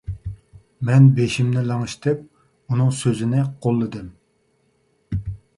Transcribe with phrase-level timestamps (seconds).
[0.89, 2.25] مەن بېشىمنى لىڭشىتىپ،
[2.71, 4.11] ئۇنىڭ سۆزىنى قوللىدىم.